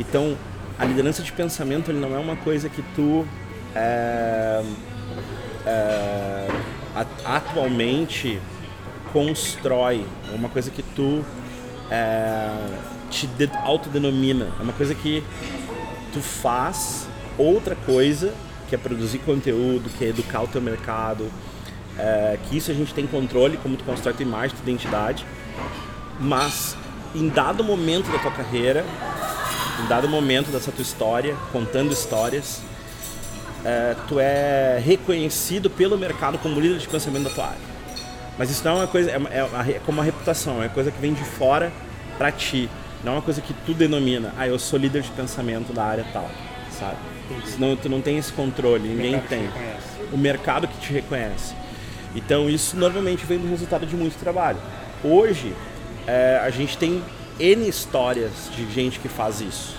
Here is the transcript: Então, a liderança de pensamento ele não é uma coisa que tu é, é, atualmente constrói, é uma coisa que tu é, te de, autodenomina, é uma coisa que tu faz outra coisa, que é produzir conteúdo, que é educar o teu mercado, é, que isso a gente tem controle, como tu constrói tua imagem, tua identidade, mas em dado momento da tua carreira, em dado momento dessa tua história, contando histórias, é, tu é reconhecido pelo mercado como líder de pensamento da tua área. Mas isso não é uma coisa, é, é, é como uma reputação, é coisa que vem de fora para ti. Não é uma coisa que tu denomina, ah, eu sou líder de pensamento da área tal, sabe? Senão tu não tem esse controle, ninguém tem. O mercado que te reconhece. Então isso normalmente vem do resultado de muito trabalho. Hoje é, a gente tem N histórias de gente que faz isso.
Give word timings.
Então, 0.00 0.34
a 0.78 0.84
liderança 0.86 1.22
de 1.22 1.30
pensamento 1.30 1.90
ele 1.90 2.00
não 2.00 2.14
é 2.14 2.18
uma 2.18 2.34
coisa 2.36 2.70
que 2.70 2.82
tu 2.96 3.26
é, 3.74 4.62
é, 5.66 6.48
atualmente 7.22 8.40
constrói, 9.12 10.06
é 10.32 10.34
uma 10.34 10.48
coisa 10.48 10.70
que 10.70 10.82
tu 10.82 11.22
é, 11.90 12.50
te 13.10 13.26
de, 13.26 13.50
autodenomina, 13.62 14.48
é 14.58 14.62
uma 14.62 14.72
coisa 14.72 14.94
que 14.94 15.22
tu 16.14 16.20
faz 16.20 17.06
outra 17.36 17.76
coisa, 17.76 18.32
que 18.68 18.74
é 18.74 18.78
produzir 18.78 19.18
conteúdo, 19.18 19.90
que 19.98 20.04
é 20.06 20.08
educar 20.08 20.42
o 20.42 20.48
teu 20.48 20.62
mercado, 20.62 21.30
é, 21.98 22.38
que 22.48 22.56
isso 22.56 22.70
a 22.70 22.74
gente 22.74 22.94
tem 22.94 23.06
controle, 23.06 23.58
como 23.58 23.76
tu 23.76 23.84
constrói 23.84 24.14
tua 24.14 24.24
imagem, 24.24 24.56
tua 24.56 24.62
identidade, 24.62 25.26
mas 26.18 26.74
em 27.14 27.28
dado 27.28 27.62
momento 27.62 28.10
da 28.10 28.18
tua 28.18 28.30
carreira, 28.30 28.82
em 29.82 29.86
dado 29.88 30.08
momento 30.08 30.50
dessa 30.50 30.70
tua 30.70 30.82
história, 30.82 31.36
contando 31.52 31.92
histórias, 31.92 32.60
é, 33.64 33.96
tu 34.08 34.18
é 34.18 34.80
reconhecido 34.84 35.68
pelo 35.70 35.96
mercado 35.98 36.38
como 36.38 36.60
líder 36.60 36.78
de 36.78 36.88
pensamento 36.88 37.24
da 37.24 37.30
tua 37.30 37.46
área. 37.46 37.70
Mas 38.38 38.50
isso 38.50 38.64
não 38.64 38.72
é 38.72 38.74
uma 38.76 38.86
coisa, 38.86 39.10
é, 39.10 39.16
é, 39.16 39.76
é 39.76 39.80
como 39.84 39.98
uma 39.98 40.04
reputação, 40.04 40.62
é 40.62 40.68
coisa 40.68 40.90
que 40.90 41.00
vem 41.00 41.12
de 41.12 41.24
fora 41.24 41.72
para 42.16 42.30
ti. 42.30 42.68
Não 43.04 43.12
é 43.12 43.16
uma 43.16 43.22
coisa 43.22 43.40
que 43.40 43.54
tu 43.64 43.72
denomina, 43.72 44.34
ah, 44.36 44.46
eu 44.46 44.58
sou 44.58 44.78
líder 44.78 45.02
de 45.02 45.10
pensamento 45.10 45.72
da 45.72 45.84
área 45.84 46.04
tal, 46.12 46.30
sabe? 46.78 46.96
Senão 47.46 47.76
tu 47.76 47.88
não 47.88 48.00
tem 48.00 48.18
esse 48.18 48.32
controle, 48.32 48.88
ninguém 48.88 49.18
tem. 49.20 49.48
O 50.12 50.18
mercado 50.18 50.66
que 50.66 50.78
te 50.78 50.92
reconhece. 50.92 51.54
Então 52.14 52.50
isso 52.50 52.76
normalmente 52.76 53.24
vem 53.24 53.38
do 53.38 53.48
resultado 53.48 53.86
de 53.86 53.96
muito 53.96 54.18
trabalho. 54.18 54.58
Hoje 55.02 55.54
é, 56.06 56.40
a 56.42 56.50
gente 56.50 56.76
tem 56.76 57.02
N 57.40 57.66
histórias 57.66 58.50
de 58.54 58.70
gente 58.70 59.00
que 59.00 59.08
faz 59.08 59.40
isso. 59.40 59.74